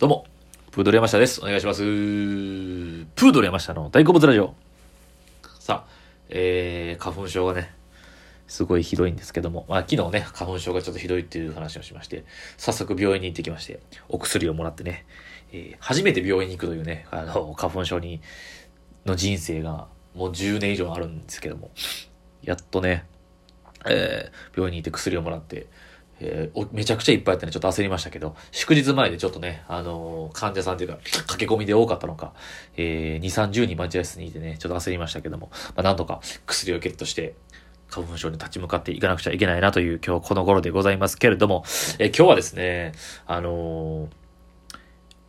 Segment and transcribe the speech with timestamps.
[0.00, 0.24] どうも、
[0.70, 1.42] プードル山下です。
[1.42, 1.82] お願いします。
[1.82, 4.54] プードル山下の大好物ラジオ。
[5.58, 5.92] さあ、
[6.30, 7.74] えー、花粉症がね、
[8.48, 12.24] すごいひどいんですけども、まあ昨日ね、花粉症がちょっとひどいっていう話をしまして、
[12.56, 15.04] 早速病院に行ってきまして、お薬をもらってね、
[15.52, 18.22] えー初めて病院に行くというね、あの、花粉症に、
[19.04, 21.72] の人生がもう10年以上あるんですけども、
[22.42, 23.04] やっとね、
[23.84, 25.66] えー病院に行って薬をもらって、
[26.20, 32.32] えーめちゃくちゃいっぱいあってね、ちょっと焦りましたけど、祝日前でちょっとね、あのー患者さんというか、駆け込みで多かったのか、
[32.76, 37.34] えー、2、30人待合室にいてね、ちょっと焦りましたけども、まあ、なんとか薬をゲットして、
[37.88, 41.64] 花粉症に立ち向かっていかなくちゃいけないなという今日この頃でございますけれども、
[41.98, 42.92] えー今日はですね、
[43.26, 44.08] あのー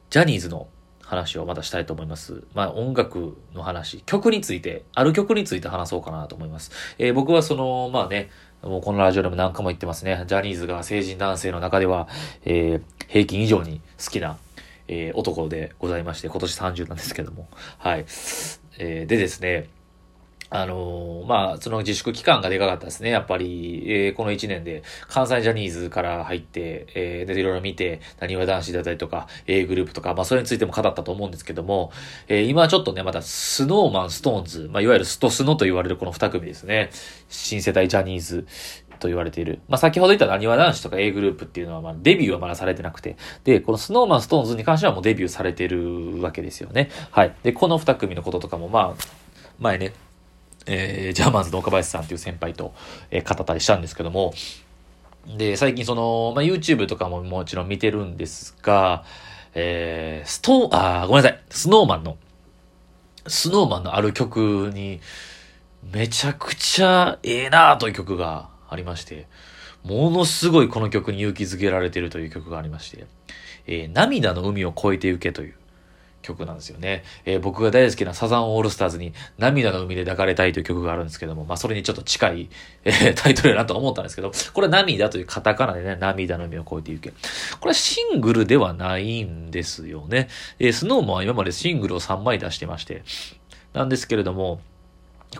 [0.10, 0.68] ジャニーズの
[1.02, 2.44] 話をまたしたいと思います。
[2.54, 6.72] まあ音楽の話、曲について、ある曲について話そうかなと思います。
[7.00, 8.30] えー僕はその、まあね、
[8.64, 10.24] もうこのラジオでも何回も言ってますね。
[10.28, 12.08] ジャニーズが成人男性の中では、
[12.46, 14.38] えー平均以上に好きな、
[14.88, 17.50] えー男でございまして、今年30なんですけども。
[17.80, 18.06] はい。
[18.78, 19.68] えーでですね、
[20.54, 23.10] あのーまあ、その自粛期間がでかかったですね。
[23.10, 31.94] やっぱり、えーこの1年で、関西ジャニーズから入って、えーで、いろいろ見て、なにわ男子だったりとか、A グループとか、まあ、それについても語ったと思うんですけども、
[32.28, 36.90] えー今ちょっとね、また、スノーマン、ストーンズ、まあ、いわゆるストスノと言われるこの2組ですね。
[37.30, 38.46] 新世代ジャニーズ
[39.00, 39.62] と言われている。
[39.70, 46.90] まあ、先ほど言ったなにわ男子とか A グループっていうのは、ま、デビューはまだされてなくて、で、このスノーマン、ストーンズに関してはもうデビューされてるわけですよね。
[47.12, 47.34] はい。
[47.42, 49.04] で、この2組のこととかも、まあ、
[49.60, 49.94] 前ね、
[50.68, 52.74] えージャーマンズの岡林さんっていう先輩と、
[53.10, 54.34] えー語ったりしたんですけども、
[55.38, 59.04] で、最近その、まあ、YouTube とかももちろん見てるんですが、
[59.54, 62.18] えー、ストーあーごめんなさい、スノーマンの、
[63.28, 65.00] スノーマンのある曲に、
[65.92, 69.28] めちゃくちゃええなーという曲がありまして、
[69.84, 73.06] ものすごいこの曲に勇気づけられてるという曲がありまして、
[73.68, 75.56] えー涙の海を越えてゆけという
[76.22, 77.04] 曲なんですよね。
[77.26, 82.50] えー僕が大好きなサザンオールスターズに涙の海で抱かれたいという曲があるんですけども、まあそれにちょっと近い、
[82.84, 87.12] えータイトルやなと思ったんですけど、これ涙というカタカナでね、涙の海を越えてゆけ。
[87.12, 87.16] こ
[87.66, 90.30] れはシングルではないんですよね。
[90.60, 93.04] えースノーマンは今までシングルを3枚出してまして、
[93.74, 94.62] なんですけれども、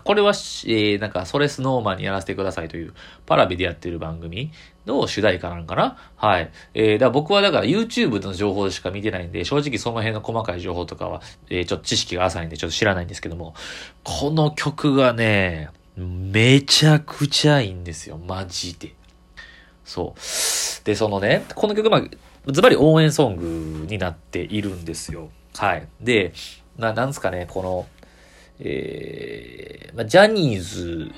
[0.04, 2.94] これは、えー、なんか、それスノーマンにやらせてくださいという、
[3.26, 4.50] パラビでやってる番組
[4.86, 5.98] の主題歌なんかな？
[6.16, 6.50] はい。
[6.72, 11.20] えー、だ僕はだから YouTube の情報しか見てないんで、正直その辺の細かい情報とかは、
[11.50, 13.54] えー、ちょっと知識が浅いんでちょっと知らないんですけども、
[14.02, 18.94] この曲がね、めちゃくちゃいいんですよ、マジで。
[19.84, 20.84] そう。
[20.84, 22.02] で、そのね、この曲、まあ、
[22.50, 25.28] ズバリ応援ソングになっているんですよ。
[25.54, 25.86] はい。
[26.00, 26.32] で、
[26.78, 27.86] な、なんすかね、この、
[28.64, 31.10] えーまあ、ジャニーズ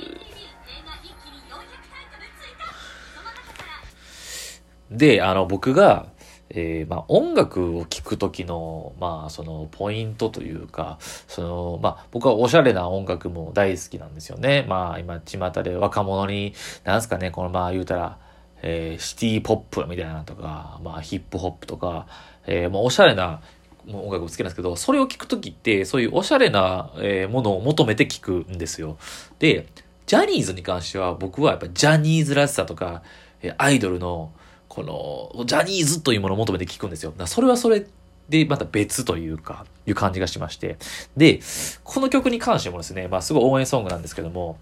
[4.90, 6.06] で、あの、僕が、
[6.50, 14.64] えーまあ、音楽を聴くときの、まあ、その、ポイントというか、その、まあ、僕はおしゃれな音楽も大好きなんですよね。
[14.68, 16.54] まあ、今、巷で若者に、
[16.84, 18.18] なんすかね、この、まあ、言うたら、
[18.62, 22.06] えーシティポップみたいなのとか、まあ、ヒップホップとか、
[22.46, 23.40] えーもうおしゃれな、
[23.88, 28.96] 音楽も好きなんですけど、それを聞くときって、そういうおしゃれな、えーものを求めて聞くんですよ。
[29.38, 29.66] で、
[30.06, 33.02] ジャニーズに関しては、僕はやっぱジャニーズらしさとか、
[33.42, 34.32] えーアイドルの、
[34.68, 37.12] この、ジャニーズというものを求めて聞くんですよ。
[37.26, 37.86] それはそれ
[38.28, 40.78] で、また別というか、いう感じがしまして。
[41.16, 41.40] で、
[41.84, 44.58] この曲に関してもですね、まあ、すごい応援ソングなんですけども、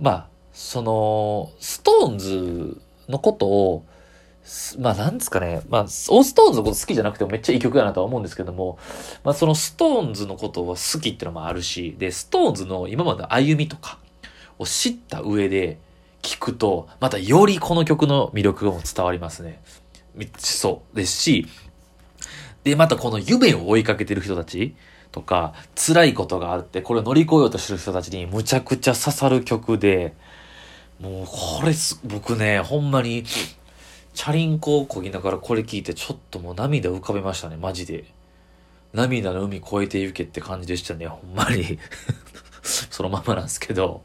[0.00, 3.84] まあ、その、ストーンズのことを、
[4.78, 5.62] まあ、なんですかね。
[5.68, 5.88] まあ、オー
[6.24, 8.78] ストーンズのこと好きじゃなくてもめっちゃいい曲だなとは思うんですけども、
[9.22, 13.98] まあ、そのストーンズのことを好きっていうのもあるし、で、ストーンズの今までの歩みとか
[14.58, 15.78] を知った上で
[16.22, 19.60] 聞くと、またよりこの曲の魅力が伝わりますね。
[20.14, 21.46] めっちゃそうですし、
[22.64, 24.74] で、またこの夢を追いかけてる人たち
[25.12, 30.14] とか、辛いことがあって、これを乗り越えようとしてる人たちにむちゃくちゃ刺さる曲で、
[31.00, 31.72] もうこれ、
[32.04, 33.24] 僕ね、ほんまに、
[34.14, 38.04] チャリンコを漕ぎながらこれ聞いてちょっともう涙浮かべましたね、マジで。
[38.92, 41.78] 涙の海越えてゆけって感じでしたね、ほんまに。
[42.62, 44.02] そのままなんですけど。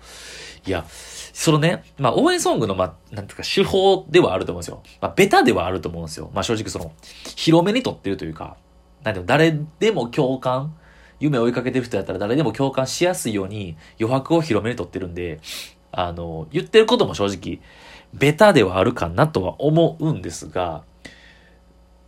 [0.66, 4.82] いや、そのね、まあ応援ソングの、まあ、なんていうか手法ではあると思うんですよ。
[5.02, 6.32] まあベタではあると思うんですよ。
[6.34, 6.94] まあ正直その、
[7.36, 8.58] 広めに撮ってるというか、
[9.04, 10.76] なんでも誰でも共感、
[11.20, 15.40] 夢を追いかけてる人だったら誰でも共感しやすいように余白を広めに撮ってるんで、
[15.92, 17.60] あの、言ってることも正直、
[18.14, 20.84] ベタではあるかなとは思うんですが、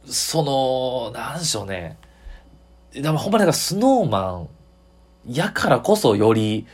[0.06, 1.98] その、なんでしょうね。
[2.94, 4.50] でもほんまなんかスノーマン
[5.28, 6.66] やからこそより、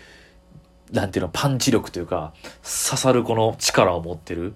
[0.91, 2.33] なんていうの、パンチ力というか、
[2.63, 4.55] 刺さるこの力を持ってる。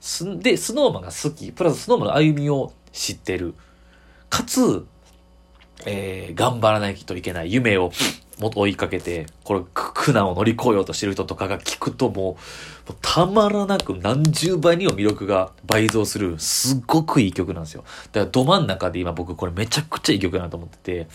[0.00, 3.54] すで、スノーマンが好き、プラススノーマンの歩みを知ってる
[4.30, 4.86] かつ、
[5.84, 7.90] えー、頑張らないといけない夢を
[8.40, 12.36] もっと追いかけて、これ苦難を乗り越えようとしてる人とかが聞くともう、も
[12.90, 17.84] うたまらなく何十倍にも魅力が倍増する、すっごくいい曲なんですよ。
[18.12, 21.08] だからど真ん中で今僕これめちゃくちゃいい曲だなと思ってて、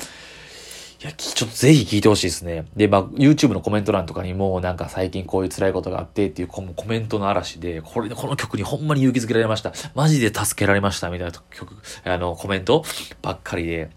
[1.01, 2.66] いや、ちょっとぜひ聴いてほしいですね。
[2.75, 9.74] で、まあ、YouTube のコメント欄とかにも、なんか最近こういう辛いことがあってっていうコメントの嵐で、これで、この曲にほんまに勇気づけられました。
[9.94, 11.10] マジで助けられました。
[11.10, 11.75] みたいな曲、
[12.06, 12.83] あの、コメント
[13.22, 13.89] ばっかりで。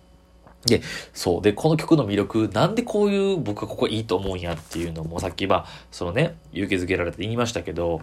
[0.67, 0.83] で、
[1.15, 1.43] そう。
[1.43, 8.01] で、この曲の魅力、なんでこういう僕はここいいと思うんやっていうのも、さっき、まあ、そのね、勇気づけられて言いましたけど、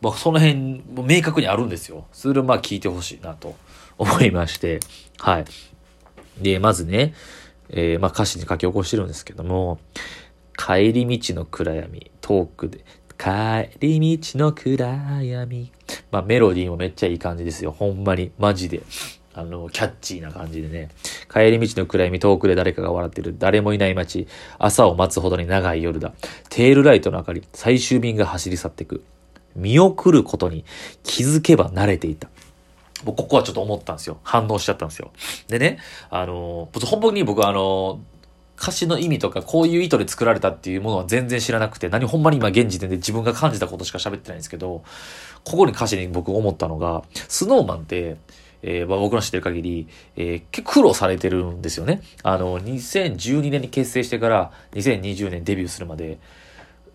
[0.00, 2.06] まあ、その辺、明確にあるんですよ。
[2.12, 3.54] それをまあ聞いてほしいなと
[3.96, 4.80] 思いまして、
[5.18, 5.44] はい。
[6.40, 7.14] で、まずね、
[7.70, 9.78] えー、まあ歌詞に書き起こしてるんですけども、
[10.56, 12.84] 帰り道の暗闇、遠くで、
[13.16, 15.72] 帰り道の暗闇。
[16.10, 17.72] まあメロディーもめっちゃいい感じですよ。
[17.72, 18.32] ほんまに。
[18.38, 18.82] マジで。
[19.34, 20.90] あの、キャッチーな感じでね。
[21.32, 23.34] 帰り道の暗闇、遠くで誰かが笑ってる。
[23.38, 24.28] 誰もいない街。
[24.58, 26.12] 朝を待つほどに長い夜だ。
[26.50, 27.42] テールライトの明かり。
[27.52, 29.04] 最終便が走り去っていく。
[29.56, 30.64] 見送ることに
[31.02, 32.28] 気づけば慣れていた。
[33.04, 34.18] 僕、ここはちょっと思ったんですよ。
[34.22, 35.12] 反応しちゃったんですよ。
[35.48, 35.78] でね、
[36.10, 38.00] あの、本当に僕はあの、
[38.56, 44.84] 歌詞の意味とかこういう意図で作られたっていうものは全然知らなくて、何ほんまに今現時点で自分が感じたことしか喋ってないんですけど、
[45.42, 48.16] ここに歌詞に僕思ったのが、スノーマンって、
[48.66, 52.00] えー、僕の知ってる限り、えー、結構苦労されてるんですよね。
[52.22, 56.18] あの、2012年に結成してから2020年デビューするまで、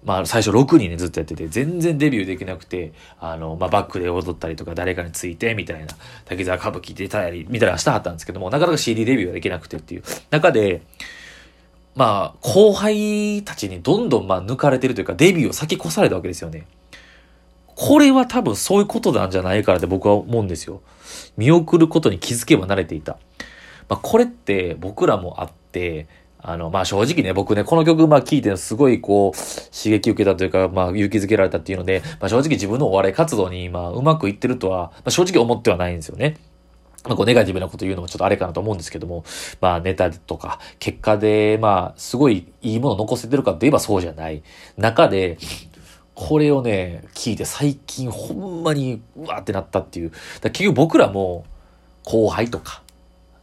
[0.03, 5.87] まあ最初6人でずっとやってて、全然デビューできなくて、あの、まあバックで踊ったりとか誰かについてみたいな、
[6.25, 10.81] 滝沢歌舞伎出たり、みたいなしたはったんですけども、なかなか CD デビューができなくてっていう中で、
[11.95, 16.65] まあ後輩たちにどんどんまあ抜かれてるというか、デビューを先越されたわけですよね。
[17.81, 20.81] これは多分そういうことなんじゃないからって僕は思うんですよ。
[21.37, 23.17] 見送ることに気づけば慣れていた。
[23.87, 26.05] まあこれって僕らもあって、
[26.41, 29.37] あの、まあ正直ね、僕ね、この曲、まあ聴いてすごいこう、
[29.73, 36.35] 刺激受けたというか、まあ勇気づけられたっていうので、まあ正直自分のお笑い活動に、まあうまくいってるとは、まあ正直思ってはないんですよね。
[37.05, 39.23] まあ、こうネガティブなこと言うのもちょっとあれかなと思うんですけども、
[39.61, 44.43] まあネタとか、結果で、まあ、すごいいいもの残せてるかといえばそうじゃない。
[44.77, 45.37] 中で、
[46.19, 50.11] これをね、聞いて最近ほんまにうわーってなったっていう。
[50.41, 51.45] だ結局僕らも
[52.03, 52.83] 後輩とか、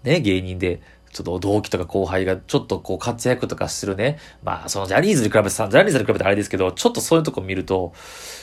[0.02, 4.18] ね、芸人で、ちょっと同期とか後輩がちょっとこう活躍とかするね。
[4.44, 7.94] まあ、そのジャニーズに比べて、ジャニーズに比べてあれですけど、ちょっとそういうとこ見ると、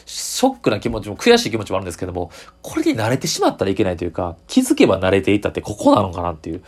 [0.07, 2.31] ショックな気持ちも悔しい気持ちもあるんですけども、
[2.63, 6.63] これに慣れてしまったらいけないというか、気づけば慣れていたってここなのかなっていう。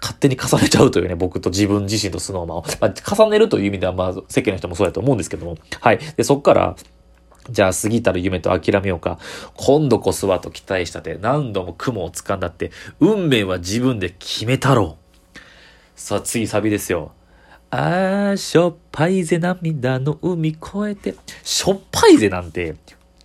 [0.00, 2.64] 勝手に重ねちゃうというね、僕と自分自身とスノーマンを。
[2.80, 5.56] まあ、重ねるという意味では、まあ、世間の人もそうだと思うんですけども。
[5.80, 5.98] はい。
[6.16, 6.76] で、そっから、
[7.50, 9.18] じゃあ過ぎたる夢と諦めようか。
[9.54, 12.70] 今度こそはと期待したて、何度も雲を掴んだって、
[13.00, 15.38] 運命は自分で決めたろう。
[15.96, 17.12] さあ、次サビですよ。
[17.70, 21.14] あー、しょっぱいぜ涙の海越えて。
[21.42, 22.76] しょっぱいぜなんて、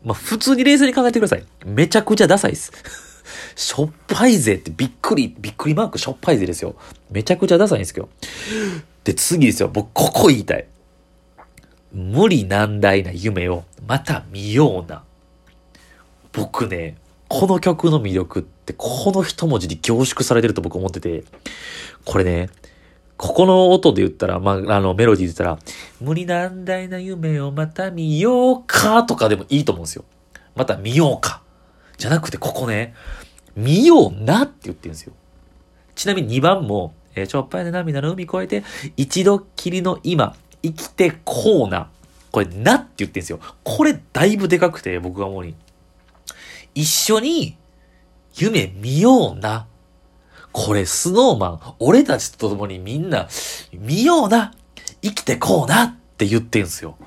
[0.03, 1.43] まあ、普通に冷静に考えてください。
[1.65, 2.71] めちゃくちゃダサいです。
[3.55, 6.75] しょっぱいぜってびっくり、びっくりマークしょっぱいぜですよ。
[7.09, 8.09] めちゃくちゃダサいんですけど。
[9.03, 9.69] で、次ですよ。
[9.69, 10.67] 僕、ここ言いたい。
[11.93, 15.03] 無理難題な夢をまた見ような。
[16.33, 16.97] 僕ね、
[17.29, 21.23] この曲の魅力ってこの一文字に凝縮されてると僕思ってて、
[22.03, 22.49] これね、
[23.17, 25.59] ここの音で言ったら、まあ、あの、メロディーで言ったら、
[26.01, 30.03] 無理難題な夢をまた見ようかとかでもいいと思うんですよ。
[30.55, 31.41] また見ようか。
[31.97, 32.93] じゃなくて、ここね、
[33.55, 35.13] 見ようなって言ってるんですよ。
[35.95, 38.63] ちなみに2番も、えー、ちょっぱいで涙の海越えて、
[38.97, 41.89] 一度きりの今、生きてこうな。
[42.31, 43.39] これ、なって言ってんですよ。
[43.63, 45.55] これ、だいぶでかくて、僕が思うに。
[46.73, 47.55] 一緒に、
[48.35, 49.67] 夢見ような。
[50.51, 53.29] これ、スノーマン、俺たちと共にみんな、
[53.71, 54.53] 見ような。
[55.01, 56.97] 生きてこうなって言ってんすよ。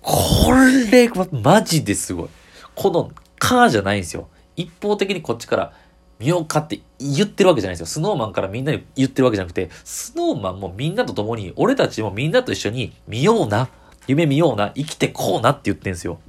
[0.00, 0.52] こ
[0.90, 2.28] れはマジですごい。
[2.74, 4.28] この、カーじゃないんですよ。
[4.56, 5.72] 一方的にこっちから
[6.18, 7.86] 見ようかって言ってるわけじゃないですよ。
[7.86, 13.68] スノーマンからみんなに言ってるわけじゃなくて、スノーマンもみんなと共に、俺たちもみんなと一緒に見ような。
[14.06, 14.70] 夢見ような。
[14.70, 16.20] 生きてこうなって言ってんですよ。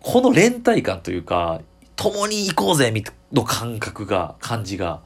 [0.00, 1.60] この連帯感というか、
[1.96, 5.00] 共に行こうぜみの感覚が、感じが、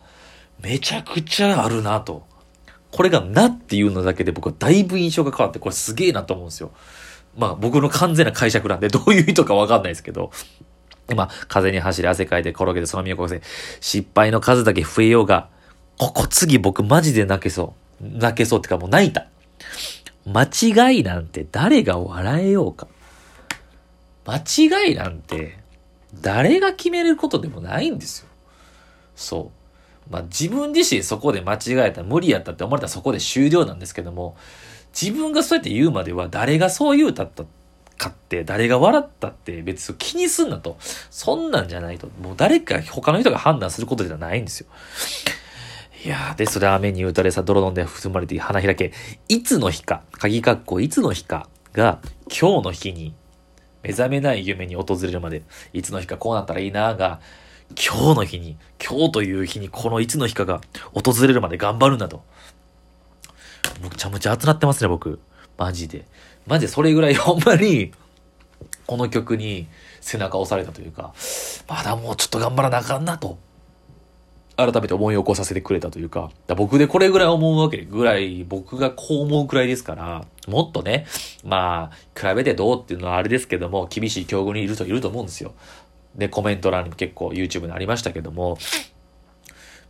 [0.61, 2.27] めちゃくちゃあるなと。
[2.91, 6.73] これがなっていうのだけで僕はだいぶ印象が変わって、これすげえなと思うんですよ。
[7.37, 10.33] まあ僕の完全な解釈なんでどういう意図かわかんないですけど。
[11.15, 13.43] まあ、風に走り汗かいて転げてその身を越せ。
[13.81, 15.49] 失敗の数だけ増えようが、
[15.99, 18.19] ここ次僕マジで泣けそう。
[18.19, 19.29] 泣けそうってかもう泣いた。
[20.27, 22.89] 間違いなんて誰が笑えようか。
[24.27, 24.39] 間
[24.87, 25.59] 違いなんて
[26.21, 28.29] 誰が決めることでもないんですよ。
[29.15, 29.53] そ
[30.09, 30.13] う。
[30.13, 34.37] まあ自分自身そこで間違えた、無理やったって思われたらそこで終了なんですけども、
[35.01, 37.45] 自分がそうやって言うまでは誰がそう言うたった
[37.97, 40.77] かって誰が笑ったって別に気にすんなと。
[41.11, 42.09] そんなんじゃないと。
[42.21, 44.67] もう誰か他の人が判断することじゃないんですよ。
[46.05, 48.93] いやー、で、それ雨に打たれさ、泥飲んで踏まれて花開け。
[49.29, 53.15] いつの日か、鍵括弧いつの日かが今日の日に
[53.83, 57.21] 目覚めない夢に訪れるまで、いつの日かこうなったらいいなーが、
[57.75, 60.61] 今日の日に、今日という日にこのいつの日かが
[60.93, 62.23] 訪れるまで頑張るんだと。
[63.81, 65.19] むちゃむちゃ熱なってますね、僕。
[65.59, 66.05] マジで。
[66.47, 67.93] マジでそれぐらいほんまに、
[68.87, 69.67] この曲に
[70.01, 71.13] 背中を押されたというか、
[71.69, 73.39] まだもうちょっと頑張らなあかんなと。
[74.57, 81.07] 改めて思い起こさせてくれたというか、僕でこれぐらい思うわけぐらい、僕がこう思うくらいですから、もっとね、
[81.45, 85.53] まあ、比べてどうっていうのはあれですけども、厳しい境遇にいる人いると思うんですよ。
[86.15, 88.57] で、コメント欄にも結構 YouTube にありましたけども、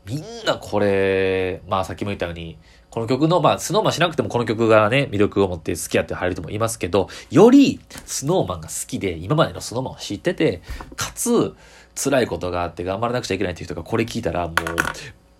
[0.04, 2.58] みんなこれ、まあさっきも言ったように、
[2.96, 10.62] この曲の、まあ、スノーマンしなくてもこの曲がね、魅力を持って好きやって入る人もいますけど、より、スノーマンが好きで、今までのスノーマンを知ってて、
[10.96, 11.54] かつ、
[11.94, 14.54] 辛いことがあって頑張らなくちゃいけないっていう人がこれ聞いたら、もう、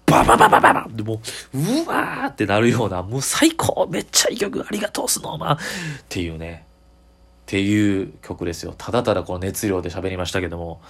[0.04, 1.14] ババババババでも
[1.54, 5.58] う、うわーってなるような、もう最高めっちゃいい曲ありがとう、スノーマンっ
[6.10, 8.74] ていうね、っていう曲ですよ。
[8.76, 10.82] ただただこの熱量で喋りましたけども、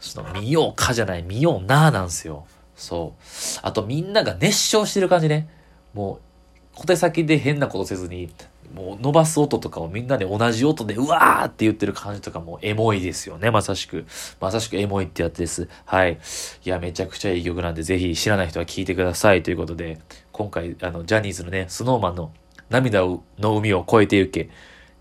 [0.00, 2.44] その、見ようかじゃない、見ようなーなんですよ。
[2.76, 3.60] そう。
[3.62, 5.48] あとみんなが熱唱してる感じね。
[5.94, 8.30] もう、小手先で変なことせずに、
[8.74, 14.04] もう伸ばす音とかをみんなで同じ音で、うわーって言ってる感じとかもエモいですよね、まさしく。
[14.40, 15.68] まさしくエモいってやつです。
[15.86, 16.18] はい。
[16.64, 19.98] いや、めちゃくちゃいい曲なんで、ぜひ知らない人は聴いてくださいということで、
[20.32, 22.32] 今回、あの、ジャニーズのね、スノーマンの
[22.70, 24.50] 涙の海を越えてゆけ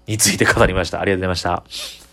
[0.07, 1.01] について語りました。
[1.01, 2.07] ありがとうございました。